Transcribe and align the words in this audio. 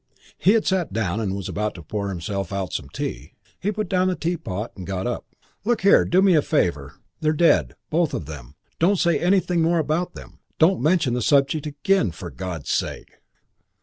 He 0.39 0.53
had 0.53 0.65
sat 0.65 0.91
down 0.91 1.19
and 1.19 1.35
was 1.35 1.47
about 1.47 1.75
to 1.75 1.83
pour 1.83 2.09
himself 2.09 2.51
out 2.51 2.73
some 2.73 2.89
tea. 2.89 3.33
He 3.59 3.71
put 3.71 3.87
down 3.87 4.07
the 4.07 4.15
teapot 4.15 4.71
and 4.75 4.87
got 4.87 5.05
up. 5.05 5.35
"Look 5.63 5.81
here, 5.81 6.05
do 6.05 6.23
me 6.23 6.33
a 6.33 6.41
favour. 6.41 6.95
They're 7.19 7.33
dead, 7.33 7.75
both 7.91 8.15
of 8.15 8.25
them. 8.25 8.55
Don't 8.79 8.97
say 8.97 9.19
anything 9.19 9.61
more 9.61 9.77
about 9.77 10.15
them. 10.15 10.39
Don't 10.57 10.81
mention 10.81 11.13
the 11.13 11.21
subject 11.21 11.67
again. 11.67 12.09
For 12.09 12.31
God's 12.31 12.71
sake." 12.71 13.19